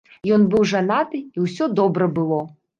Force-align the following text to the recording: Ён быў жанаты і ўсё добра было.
Ён 0.37 0.45
быў 0.53 0.65
жанаты 0.71 1.23
і 1.27 1.37
ўсё 1.45 1.71
добра 1.83 2.13
было. 2.19 2.45